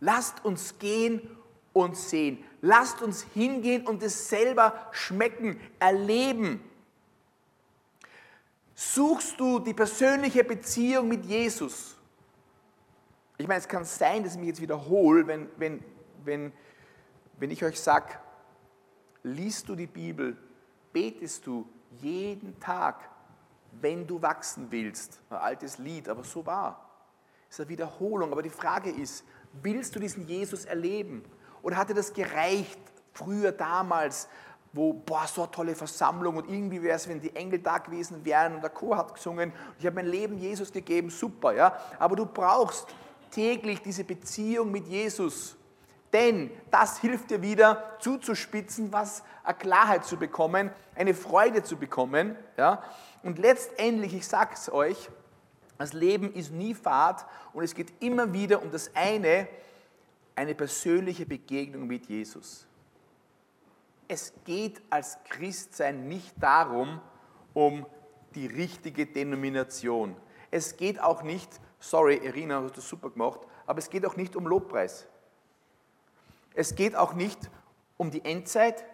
[0.00, 1.36] Lasst uns gehen
[1.72, 2.42] und sehen.
[2.62, 6.60] Lasst uns hingehen und es selber schmecken, erleben.
[8.74, 11.96] Suchst du die persönliche Beziehung mit Jesus?
[13.36, 15.82] Ich meine, es kann sein, dass ich mich jetzt wiederhole, wenn, wenn,
[16.24, 16.52] wenn,
[17.38, 18.14] wenn ich euch sage,
[19.22, 20.36] liest du die Bibel,
[20.92, 21.66] betest du
[22.00, 23.09] jeden Tag,
[23.80, 25.20] wenn du wachsen willst.
[25.30, 26.86] Ein altes Lied, aber so wahr.
[27.48, 31.24] Es ist eine Wiederholung, aber die Frage ist, Willst du diesen Jesus erleben?
[31.62, 32.78] Oder hat dir das gereicht
[33.12, 34.28] früher, damals,
[34.72, 38.24] wo, boah, so eine tolle Versammlung und irgendwie wäre es, wenn die Engel da gewesen
[38.24, 39.52] wären und der Chor hat gesungen.
[39.78, 41.76] Ich habe mein Leben Jesus gegeben, super, ja.
[41.98, 42.86] Aber du brauchst
[43.32, 45.56] täglich diese Beziehung mit Jesus.
[46.12, 52.36] Denn das hilft dir wieder zuzuspitzen, was eine Klarheit zu bekommen, eine Freude zu bekommen.
[52.56, 52.82] Ja?
[53.22, 55.10] Und letztendlich, ich sage es euch,
[55.78, 59.48] das Leben ist nie Fahrt und es geht immer wieder um das eine,
[60.36, 62.66] eine persönliche Begegnung mit Jesus.
[64.08, 67.00] Es geht als Christsein nicht darum,
[67.54, 67.86] um
[68.34, 70.16] die richtige Denomination.
[70.50, 74.36] Es geht auch nicht, sorry, Irina, hast du super gemacht, aber es geht auch nicht
[74.36, 75.06] um Lobpreis.
[76.54, 77.38] Es geht auch nicht
[77.96, 78.84] um die Endzeit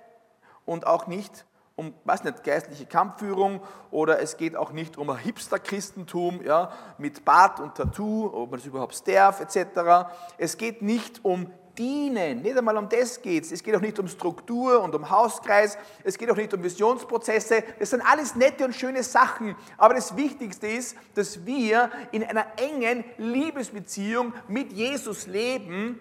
[0.65, 3.61] und auch nicht um, weiß nicht, geistliche Kampfführung
[3.91, 8.59] oder es geht auch nicht um ein Hipster-Christentum ja, mit Bart und Tattoo, ob man
[8.59, 10.09] das überhaupt darf, etc.
[10.39, 13.53] Es geht nicht um Dienen, nicht einmal um das geht es.
[13.53, 17.63] Es geht auch nicht um Struktur und um Hauskreis, es geht auch nicht um Visionsprozesse.
[17.79, 22.47] Das sind alles nette und schöne Sachen, aber das Wichtigste ist, dass wir in einer
[22.57, 25.99] engen Liebesbeziehung mit Jesus leben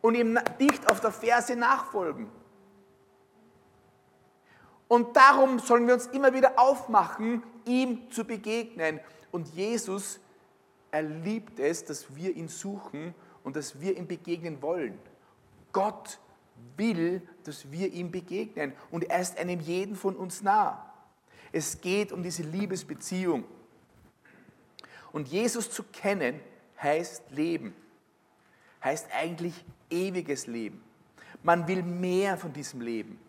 [0.00, 2.28] und ihm dicht auf der Ferse nachfolgen.
[4.94, 9.00] Und darum sollen wir uns immer wieder aufmachen, ihm zu begegnen.
[9.32, 10.20] Und Jesus,
[10.92, 14.96] er liebt es, dass wir ihn suchen und dass wir ihm begegnen wollen.
[15.72, 16.20] Gott
[16.76, 20.94] will, dass wir ihm begegnen und er ist einem jeden von uns nah.
[21.50, 23.42] Es geht um diese Liebesbeziehung.
[25.10, 26.38] Und Jesus zu kennen
[26.80, 27.74] heißt Leben,
[28.84, 30.84] heißt eigentlich ewiges Leben.
[31.42, 33.23] Man will mehr von diesem Leben.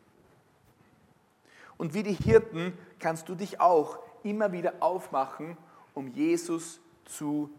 [1.77, 5.57] Und wie die Hirten kannst du dich auch immer wieder aufmachen,
[5.93, 7.49] um Jesus zu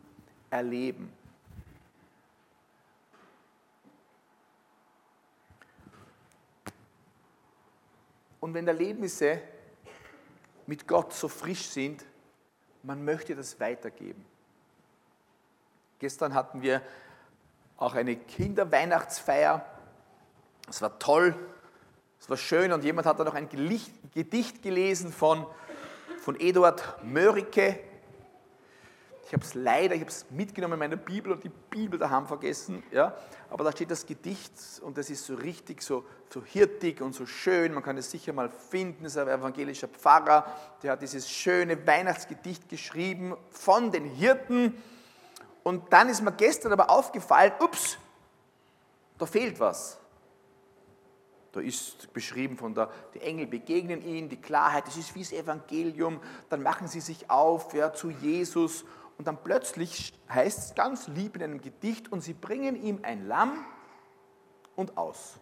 [0.50, 1.12] erleben.
[8.40, 9.40] Und wenn Erlebnisse
[10.66, 12.04] mit Gott so frisch sind,
[12.82, 14.24] man möchte das weitergeben.
[15.98, 16.82] Gestern hatten wir
[17.76, 19.64] auch eine Kinderweihnachtsfeier.
[20.68, 21.34] Es war toll,
[22.20, 25.46] es war schön und jemand hat da noch ein Gedicht gelesen von,
[26.20, 27.78] von Eduard Mörike.
[29.26, 32.28] Ich habe es leider, ich habe es mitgenommen in meiner Bibel und die Bibel daheim
[32.28, 33.12] vergessen, ja.
[33.50, 34.52] Aber da steht das Gedicht
[34.82, 37.74] und das ist so richtig so, so hirtig und so schön.
[37.74, 39.04] Man kann es sicher mal finden.
[39.04, 40.46] Es ist ein evangelischer Pfarrer,
[40.82, 44.80] der hat dieses schöne Weihnachtsgedicht geschrieben von den Hirten.
[45.64, 47.98] Und dann ist mir gestern aber aufgefallen, ups,
[49.18, 49.98] da fehlt was.
[51.56, 55.32] Da ist beschrieben von der, die Engel begegnen ihnen, die Klarheit, das ist wie das
[55.32, 56.20] Evangelium.
[56.50, 58.84] Dann machen sie sich auf ja, zu Jesus
[59.16, 63.26] und dann plötzlich heißt es ganz lieb in einem Gedicht und sie bringen ihm ein
[63.26, 63.64] Lamm
[64.74, 65.38] und aus.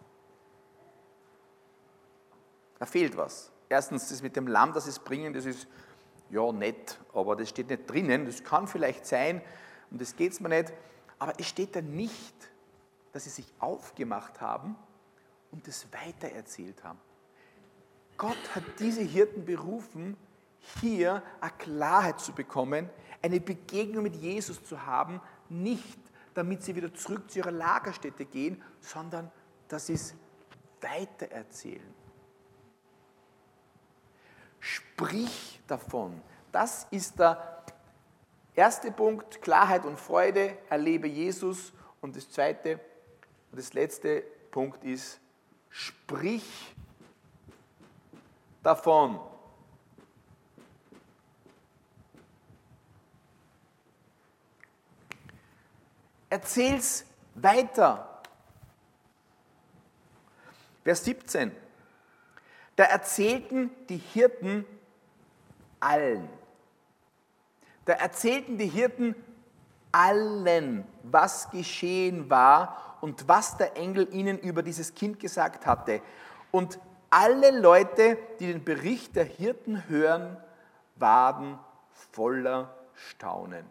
[2.79, 3.51] Da fehlt was.
[3.67, 5.67] Erstens, das mit dem Lamm, das sie bringen, das ist
[6.29, 8.25] ja nett, aber das steht nicht drinnen.
[8.25, 9.41] Das kann vielleicht sein,
[9.91, 10.71] um das geht es mir nicht.
[11.19, 12.35] Aber es steht da nicht,
[13.11, 14.77] dass sie sich aufgemacht haben
[15.55, 16.99] und es weitererzählt haben.
[18.17, 20.17] Gott hat diese Hirten berufen,
[20.81, 22.89] hier eine Klarheit zu bekommen,
[23.21, 25.99] eine Begegnung mit Jesus zu haben, nicht
[26.33, 29.31] damit sie wieder zurück zu ihrer Lagerstätte gehen, sondern
[29.69, 30.13] dass sie es
[30.81, 31.93] weitererzählen.
[34.59, 36.21] Sprich davon.
[36.51, 37.63] Das ist der
[38.53, 41.73] Erster Punkt, Klarheit und Freude, erlebe Jesus.
[42.01, 42.79] Und das zweite
[43.51, 45.19] und das letzte Punkt ist,
[45.75, 46.73] sprich
[48.63, 49.19] davon.
[56.29, 58.21] Erzähl's weiter.
[60.83, 61.51] Vers 17.
[62.77, 64.65] Da erzählten die Hirten
[65.81, 66.29] allen.
[67.83, 69.15] Da erzählten die Hirten
[69.91, 76.01] allen, was geschehen war und was der Engel ihnen über dieses Kind gesagt hatte.
[76.49, 76.79] Und
[77.11, 80.37] alle Leute, die den Bericht der Hirten hören,
[80.95, 81.59] waren
[82.13, 83.63] voller Staunen.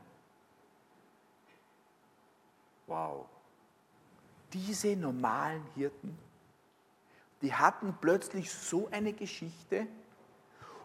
[2.86, 3.26] Wow.
[4.52, 6.16] Diese normalen Hirten,
[7.42, 9.88] die hatten plötzlich so eine Geschichte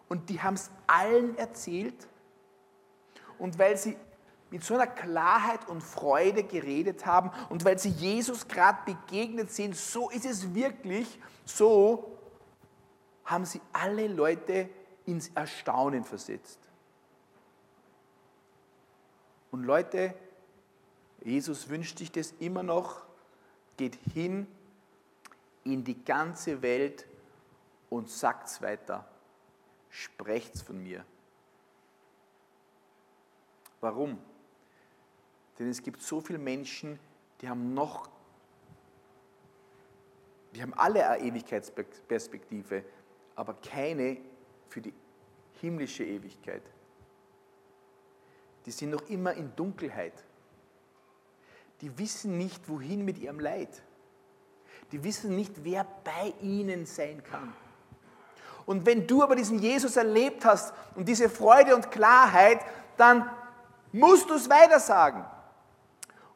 [0.08, 2.08] und die haben es allen erzählt
[3.38, 3.96] und weil sie
[4.50, 9.76] mit so einer Klarheit und Freude geredet haben und weil sie Jesus gerade begegnet sind,
[9.76, 12.18] so ist es wirklich, so
[13.24, 14.68] haben sie alle Leute
[15.06, 16.58] ins Erstaunen versetzt.
[19.52, 20.14] Und Leute,
[21.22, 23.02] Jesus wünscht sich das immer noch,
[23.76, 24.46] geht hin
[25.64, 27.06] in die ganze Welt
[27.88, 29.08] und sagt's weiter.
[29.90, 31.04] Sprecht's von mir.
[33.80, 34.18] Warum?
[35.60, 36.98] Denn es gibt so viele Menschen,
[37.42, 38.08] die haben noch,
[40.54, 42.82] die haben alle eine Ewigkeitsperspektive,
[43.36, 44.16] aber keine
[44.70, 44.94] für die
[45.60, 46.62] himmlische Ewigkeit.
[48.64, 50.24] Die sind noch immer in Dunkelheit.
[51.82, 53.82] Die wissen nicht, wohin mit ihrem Leid.
[54.92, 57.52] Die wissen nicht, wer bei ihnen sein kann.
[58.64, 62.60] Und wenn du aber diesen Jesus erlebt hast und diese Freude und Klarheit,
[62.96, 63.30] dann
[63.92, 65.22] musst du es weitersagen.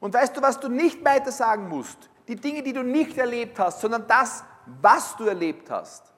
[0.05, 2.11] Und weißt du, was du nicht weitersagen musst?
[2.29, 4.45] Die Dinge, die du nicht erlebt hast, sondern das,
[4.83, 6.13] was du erlebt hast.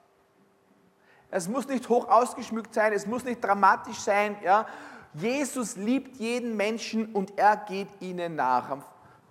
[1.30, 4.38] Es muss nicht hoch ausgeschmückt sein, es muss nicht dramatisch sein.
[4.42, 4.66] Ja?
[5.14, 8.70] Jesus liebt jeden Menschen und er geht ihnen nach.
[8.70, 8.82] Am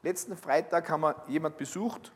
[0.01, 2.13] letzten Freitag haben wir jemand besucht,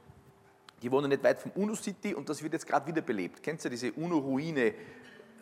[0.81, 3.43] die wohnen nicht weit vom UNO City und das wird jetzt gerade wieder belebt.
[3.43, 4.73] Kennst du diese UNO-Ruine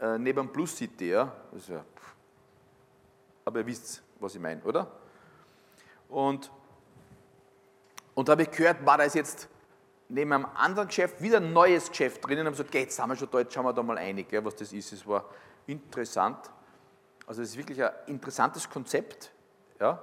[0.01, 1.11] äh, neben Plus City?
[1.11, 1.31] Ja?
[1.67, 1.85] ja
[3.45, 4.91] aber ihr wisst, was ich meine, oder?
[6.09, 6.49] Und,
[8.17, 9.47] und da habe ich gehört, war das jetzt
[10.09, 13.07] neben einem anderen Geschäft wieder ein neues Geschäft drinnen und haben gesagt, okay, jetzt sind
[13.07, 14.91] wir schon da, schauen wir da mal ein, gell, was das ist.
[14.91, 15.25] Es war
[15.67, 16.49] interessant.
[17.27, 19.31] Also es ist wirklich ein interessantes Konzept,
[19.79, 20.01] ja,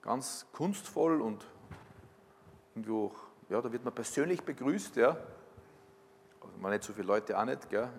[0.00, 1.44] ganz kunstvoll und
[2.74, 3.16] irgendwie auch,
[3.50, 5.14] ja, da wird man persönlich begrüßt, ja.
[6.40, 7.90] Also nicht so viele Leute auch nicht, gell.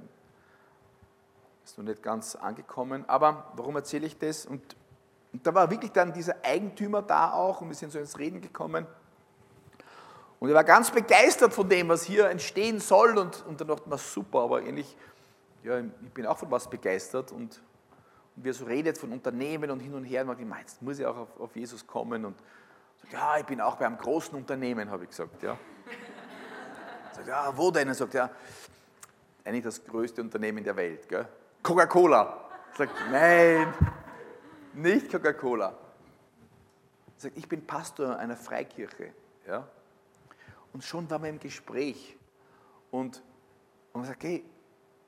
[1.64, 3.08] Ist noch nicht ganz angekommen.
[3.08, 4.48] Aber warum erzähle ich das?
[4.48, 4.76] Und,
[5.32, 8.42] und da war wirklich dann dieser Eigentümer da auch und wir sind so ins Reden
[8.42, 8.88] gekommen.
[10.40, 13.18] Und er war ganz begeistert von dem, was hier entstehen soll.
[13.18, 14.96] Und, und dann dachte man, super, aber eigentlich,
[15.64, 17.32] ja, ich bin auch von was begeistert.
[17.32, 17.62] Und,
[18.36, 20.82] und wie er so redet von Unternehmen und hin und her, und man denkt, jetzt
[20.82, 22.24] muss ich auch auf, auf Jesus kommen.
[22.26, 22.38] Und
[23.02, 25.44] sagt, ja, ich bin auch bei einem großen Unternehmen, habe ich gesagt.
[25.44, 25.58] Ja.
[27.14, 27.90] Sagt, ja, wo denn?
[27.90, 28.30] Er sagt, ja,
[29.44, 31.06] eigentlich das größte Unternehmen der Welt.
[31.62, 32.46] Coca-Cola.
[32.78, 33.74] Sagt, nein,
[34.74, 35.78] nicht Coca-Cola.
[37.18, 39.12] Sagt, ich bin Pastor einer Freikirche.
[39.48, 39.68] Ja.
[40.74, 42.18] Und schon waren wir im Gespräch.
[42.92, 43.22] Und,
[43.94, 44.44] und, sagt, hey,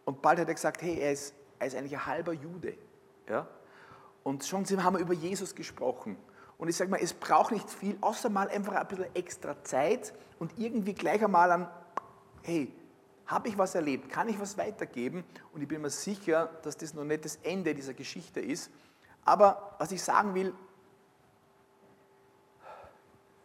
[0.05, 2.75] und bald hat er gesagt, hey, er ist, er ist eigentlich ein halber Jude.
[3.29, 3.47] Ja?
[4.23, 6.17] Und schon haben wir über Jesus gesprochen.
[6.57, 10.13] Und ich sage mal, es braucht nicht viel, außer mal einfach ein bisschen extra Zeit
[10.37, 11.67] und irgendwie gleich einmal an,
[12.43, 12.71] hey,
[13.25, 14.09] habe ich was erlebt?
[14.09, 15.23] Kann ich was weitergeben?
[15.53, 18.69] Und ich bin mir sicher, dass das noch nicht das Ende dieser Geschichte ist.
[19.23, 20.53] Aber was ich sagen will,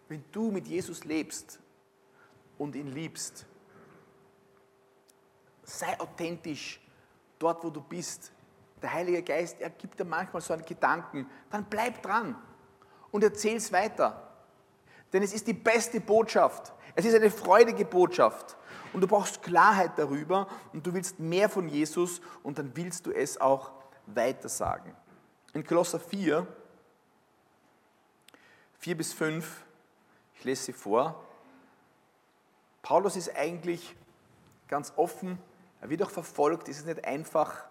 [0.08, 1.60] wenn du mit Jesus lebst,
[2.58, 3.46] und ihn liebst.
[5.62, 6.80] Sei authentisch
[7.38, 8.32] dort, wo du bist.
[8.80, 11.28] Der Heilige Geist, er gibt dir manchmal so einen Gedanken.
[11.50, 12.36] Dann bleib dran
[13.10, 14.22] und erzähl es weiter.
[15.12, 16.72] Denn es ist die beste Botschaft.
[16.94, 18.56] Es ist eine freudige Botschaft.
[18.92, 23.12] Und du brauchst Klarheit darüber und du willst mehr von Jesus und dann willst du
[23.12, 23.72] es auch
[24.06, 24.94] weitersagen.
[25.56, 26.46] In Kolosser 4,
[28.78, 29.64] 4 bis 5,
[30.34, 31.24] ich lese sie vor,
[32.82, 33.96] Paulus ist eigentlich
[34.68, 35.38] ganz offen,
[35.80, 37.64] er wird auch verfolgt, es ist nicht einfach.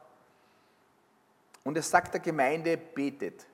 [1.64, 3.46] Und er sagt der Gemeinde, betet.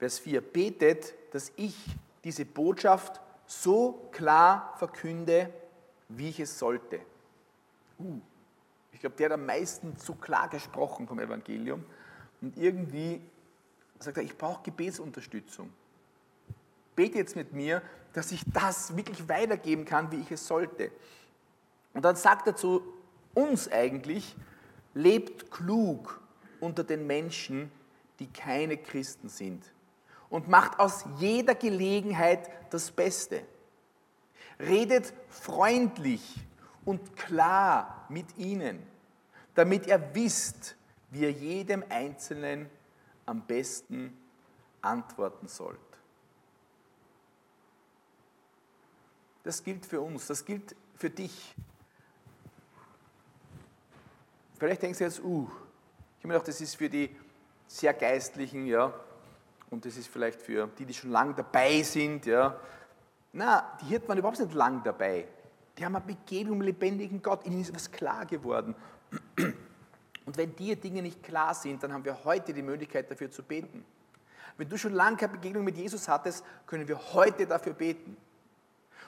[0.00, 1.76] Vers 4, betet, dass ich
[2.24, 5.54] diese Botschaft so klar verkünde,
[6.08, 6.98] wie ich es sollte.
[8.00, 8.20] Uh,
[8.92, 11.84] ich glaube, der hat am meisten zu klar gesprochen vom Evangelium.
[12.40, 13.20] Und irgendwie
[13.98, 15.72] sagt er, ich brauche Gebetsunterstützung.
[16.96, 20.90] Bete jetzt mit mir, dass ich das wirklich weitergeben kann, wie ich es sollte.
[21.94, 22.82] Und dann sagt er zu
[23.34, 24.36] uns eigentlich,
[24.94, 26.20] lebt klug
[26.60, 27.70] unter den Menschen,
[28.18, 29.64] die keine Christen sind
[30.28, 33.42] und macht aus jeder Gelegenheit das Beste.
[34.58, 36.22] Redet freundlich
[36.88, 38.86] und klar mit ihnen,
[39.54, 40.76] damit ihr wisst,
[41.10, 42.70] wie ihr jedem Einzelnen
[43.26, 44.16] am besten
[44.80, 45.78] antworten sollt.
[49.48, 51.54] das gilt für uns, das gilt für dich.
[54.58, 57.16] Vielleicht denkst du jetzt, uh, ich habe mir gedacht, das ist für die
[57.66, 58.92] sehr Geistlichen, ja,
[59.70, 62.60] und das ist vielleicht für die, die schon lange dabei sind, ja.
[63.32, 65.26] Na, die Hirten waren überhaupt nicht lang dabei.
[65.78, 68.74] Die haben eine Begegnung mit lebendigen Gott, ihnen ist etwas klar geworden.
[70.26, 73.42] Und wenn dir Dinge nicht klar sind, dann haben wir heute die Möglichkeit dafür zu
[73.42, 73.84] beten.
[74.56, 78.16] Wenn du schon lange keine Begegnung mit Jesus hattest, können wir heute dafür beten.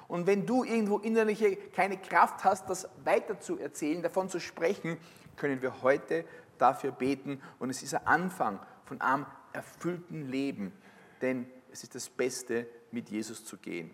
[0.07, 4.97] Und wenn du irgendwo innerliche keine Kraft hast, das weiter zu erzählen, davon zu sprechen,
[5.37, 6.25] können wir heute
[6.59, 7.41] dafür beten.
[7.59, 10.73] Und es ist ein Anfang von einem erfüllten Leben.
[11.21, 13.91] Denn es ist das Beste, mit Jesus zu gehen.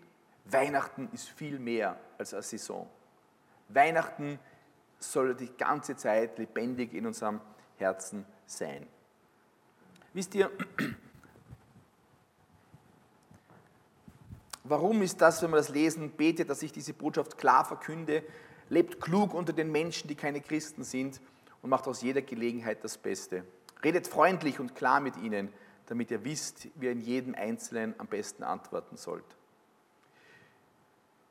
[0.49, 2.87] Weihnachten ist viel mehr als eine Saison.
[3.69, 4.39] Weihnachten
[4.99, 7.41] soll die ganze Zeit lebendig in unserem
[7.77, 8.87] Herzen sein.
[10.13, 10.49] Wisst ihr,
[14.63, 18.23] warum ist das, wenn wir das lesen, betet, dass ich diese Botschaft klar verkünde,
[18.69, 21.21] lebt klug unter den Menschen, die keine Christen sind
[21.61, 23.43] und macht aus jeder Gelegenheit das Beste.
[23.83, 25.53] Redet freundlich und klar mit ihnen,
[25.85, 29.36] damit ihr wisst, wie ihr in jedem Einzelnen am besten antworten sollt.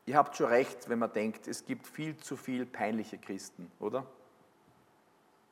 [0.06, 4.06] Ihr habt schon recht, wenn man denkt, es gibt viel zu viel peinliche Christen, oder?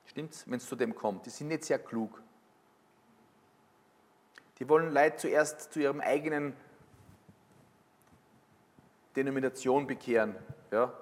[0.06, 0.44] Stimmt's?
[0.46, 1.26] Wenn es zu dem kommt.
[1.26, 2.22] Die sind nicht sehr klug.
[4.58, 6.54] Die wollen Leute zuerst zu ihrem eigenen
[9.16, 10.36] Denomination bekehren,
[10.70, 10.92] ja?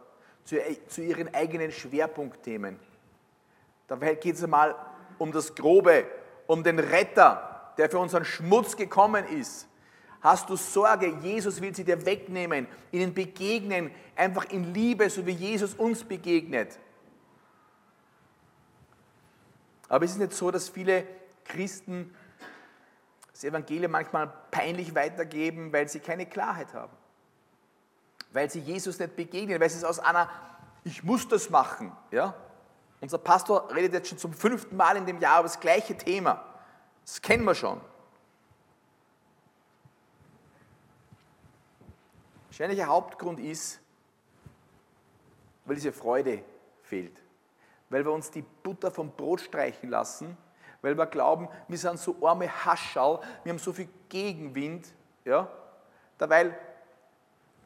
[0.44, 0.56] zu,
[0.88, 2.78] zu ihren eigenen Schwerpunktthemen.
[3.86, 4.74] Dabei geht es einmal
[5.18, 6.06] um das Grobe,
[6.46, 9.68] um den Retter, der für unseren Schmutz gekommen ist.
[10.22, 15.32] Hast du Sorge, Jesus will sie dir wegnehmen, ihnen begegnen, einfach in Liebe, so wie
[15.32, 16.78] Jesus uns begegnet.
[19.88, 21.04] Aber es ist nicht so, dass viele
[21.44, 22.14] Christen
[23.32, 26.92] das Evangelium manchmal peinlich weitergeben, weil sie keine Klarheit haben.
[28.32, 30.30] Weil sie Jesus nicht begegnen, weil sie es aus einer,
[30.84, 31.90] ich muss das machen.
[32.12, 32.34] Ja?
[33.00, 36.44] Unser Pastor redet jetzt schon zum fünften Mal in dem Jahr über das gleiche Thema.
[37.04, 37.80] Das kennen wir schon.
[42.52, 43.80] Wahrscheinlich der Hauptgrund ist,
[45.64, 46.44] weil diese Freude
[46.82, 47.16] fehlt.
[47.88, 50.36] Weil wir uns die Butter vom Brot streichen lassen,
[50.82, 54.86] weil wir glauben, wir sind so arme Haschall, wir haben so viel Gegenwind.
[55.24, 55.50] Ja?
[56.18, 56.54] Dabei,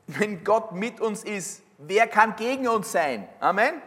[0.07, 3.29] wenn Gott mit uns ist, wer kann gegen uns sein?
[3.41, 3.83] Amen?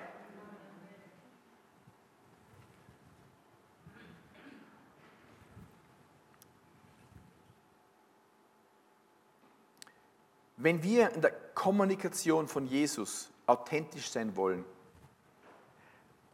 [10.61, 14.65] Wenn wir in der Kommunikation von Jesus authentisch sein wollen,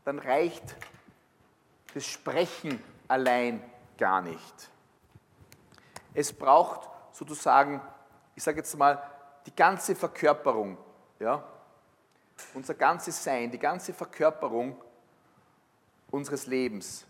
[0.04, 0.76] dann reicht
[1.94, 3.62] das Sprechen allein
[4.00, 4.72] gar nicht.
[6.16, 7.80] Es braucht sozusagen,
[8.34, 9.00] ich sage jetzt mal,
[9.46, 10.80] die ganze Verkörperung,
[11.20, 11.48] ja,
[12.56, 14.82] unser ganzes Sein, die ganze Verkörperung
[16.10, 17.06] unseres Lebens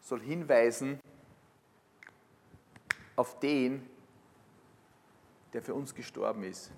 [0.00, 0.98] soll hinweisen
[3.16, 3.86] auf den,
[5.58, 6.70] der für uns gestorben ist.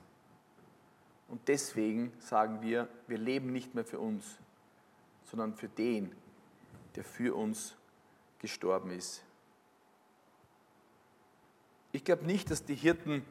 [1.28, 4.38] Und deswegen sagen wir, wir leben nicht mehr für uns,
[5.24, 6.10] sondern für den,
[6.96, 7.76] der für uns
[8.38, 9.22] gestorben ist.
[11.92, 13.22] Ich glaube nicht, dass die Hirten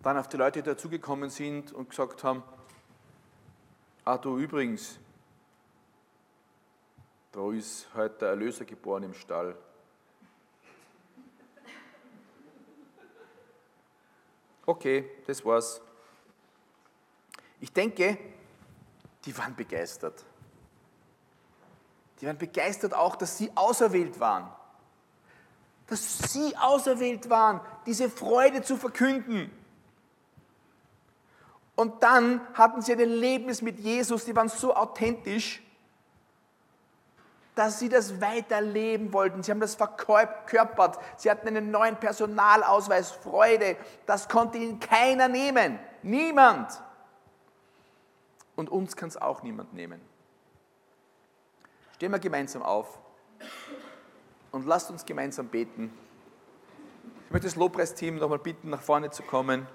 [0.00, 2.44] dann auf die Leute, dazugekommen sind und gesagt haben,
[4.04, 5.00] ah du übrigens,
[7.32, 9.56] da ist heute der Erlöser geboren im Stall.
[14.66, 15.80] Okay, das war's.
[17.60, 18.18] Ich denke,
[19.24, 20.24] die waren begeistert.
[22.20, 24.50] Die waren begeistert auch, dass sie auserwählt waren.
[25.86, 29.50] Dass sie auserwählt waren, diese Freude zu verkünden.
[31.76, 35.62] Und dann hatten sie ein Erlebnis mit Jesus, die waren so authentisch,
[37.54, 39.42] dass sie das weiterleben wollten.
[39.42, 40.98] Sie haben das verkörpert.
[41.16, 43.76] Sie hatten einen neuen Personalausweis, Freude.
[44.06, 45.78] Das konnte ihnen keiner nehmen.
[46.02, 46.82] Niemand.
[48.56, 50.00] Und uns kann es auch niemand nehmen.
[51.94, 52.98] Stehen wir gemeinsam auf
[54.50, 55.96] und lasst uns gemeinsam beten.
[57.26, 59.66] Ich möchte das Lobpreisteam nochmal bitten, nach vorne zu kommen.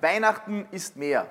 [0.00, 1.26] Weihnachten ist mehr.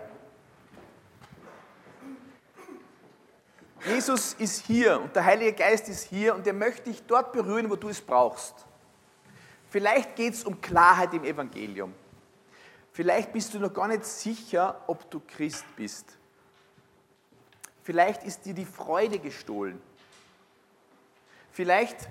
[3.86, 7.70] Jesus ist hier und der Heilige Geist ist hier und er möchte dich dort berühren,
[7.70, 8.54] wo du es brauchst.
[9.70, 11.94] Vielleicht geht es um Klarheit im Evangelium.
[12.94, 16.18] Vielleicht bist du noch gar nicht sicher, ob du Christ bist.
[17.84, 19.82] Vielleicht ist dir die Freude gestohlen.
[21.52, 22.08] Vielleicht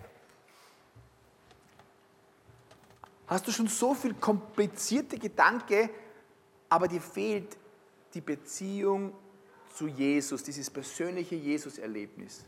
[3.26, 5.88] hast du schon so viel komplizierte Gedanken,
[6.68, 7.56] aber dir fehlt
[8.12, 9.14] die Beziehung
[9.82, 12.44] zu Jesus, dieses persönliche Jesus-Erlebnis.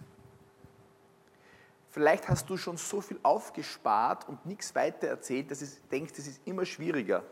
[1.91, 6.28] Vielleicht hast du schon so viel aufgespart und nichts weiter erzählt, dass du denkst, das
[6.28, 7.24] ist immer schwieriger.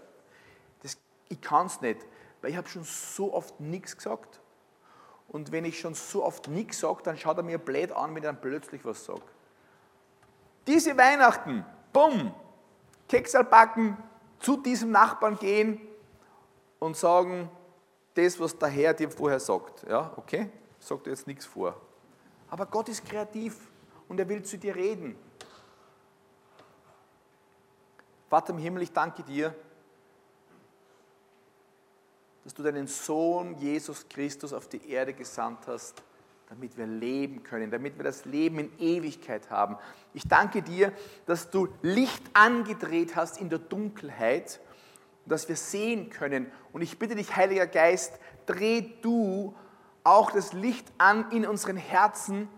[0.82, 0.96] Das,
[1.28, 2.04] ich kann es nicht,
[2.40, 4.40] weil ich habe schon so oft nichts gesagt.
[5.28, 8.16] Und wenn ich schon so oft nichts sage, dann schaut er mir blöd an, wenn
[8.16, 9.22] ich dann plötzlich was sage.
[10.66, 12.34] Diese Weihnachten, bumm,
[13.08, 13.96] Keksal backen,
[14.40, 15.80] zu diesem Nachbarn gehen
[16.80, 17.48] und sagen,
[18.14, 19.84] das, was der Herr dir vorher sagt.
[19.88, 20.50] Ja, okay?
[20.78, 21.80] Sagt dir jetzt nichts vor.
[22.50, 23.56] Aber Gott ist kreativ
[24.08, 25.16] und er will zu dir reden.
[28.28, 29.54] Vater im Himmel, ich danke dir,
[32.44, 36.02] dass du deinen Sohn Jesus Christus auf die Erde gesandt hast,
[36.48, 39.76] damit wir leben können, damit wir das Leben in Ewigkeit haben.
[40.12, 40.92] Ich danke dir,
[41.26, 44.60] dass du Licht angedreht hast in der Dunkelheit
[45.26, 46.50] dass wir sehen können.
[46.72, 49.54] Und ich bitte dich, Heiliger Geist, dreh du
[50.04, 52.48] auch das Licht an in unseren Herzen,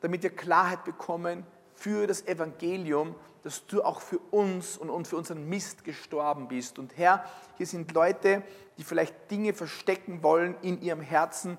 [0.00, 3.14] damit wir Klarheit bekommen für das Evangelium,
[3.44, 6.78] dass du auch für uns und für unseren Mist gestorben bist.
[6.78, 7.24] Und Herr,
[7.56, 8.42] hier sind Leute,
[8.76, 11.56] die vielleicht Dinge verstecken wollen in ihrem Herzen.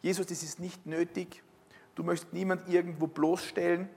[0.00, 1.42] Jesus, das ist nicht nötig.
[1.94, 3.88] Du möchtest niemand irgendwo bloßstellen.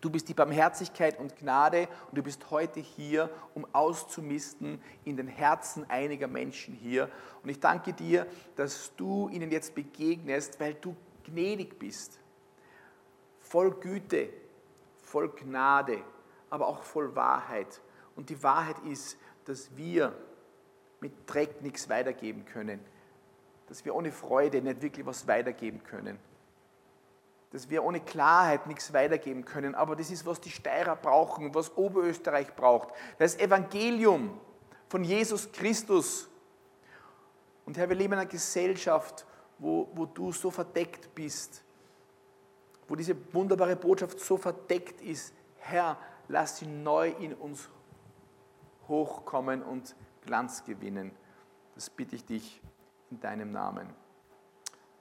[0.00, 5.28] Du bist die Barmherzigkeit und Gnade und du bist heute hier, um auszumisten in den
[5.28, 7.10] Herzen einiger Menschen hier.
[7.42, 8.26] Und ich danke dir,
[8.56, 12.18] dass du ihnen jetzt begegnest, weil du gnädig bist.
[13.40, 14.30] Voll Güte,
[15.02, 15.98] voll Gnade,
[16.48, 17.80] aber auch voll Wahrheit.
[18.16, 20.14] Und die Wahrheit ist, dass wir
[21.00, 22.80] mit Dreck nichts weitergeben können.
[23.68, 26.18] Dass wir ohne Freude nicht wirklich was weitergeben können
[27.52, 29.74] dass wir ohne Klarheit nichts weitergeben können.
[29.74, 32.94] Aber das ist, was die Steirer brauchen, was Oberösterreich braucht.
[33.18, 34.40] Das Evangelium
[34.88, 36.28] von Jesus Christus.
[37.66, 39.26] Und Herr, wir leben in einer Gesellschaft,
[39.58, 41.62] wo, wo du so verdeckt bist,
[42.88, 45.34] wo diese wunderbare Botschaft so verdeckt ist.
[45.58, 45.98] Herr,
[46.28, 47.68] lass sie neu in uns
[48.88, 49.94] hochkommen und
[50.24, 51.12] Glanz gewinnen.
[51.74, 52.60] Das bitte ich dich
[53.10, 53.88] in deinem Namen.